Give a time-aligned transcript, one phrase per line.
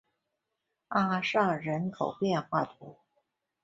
[0.87, 3.21] 阿尚人口变化图示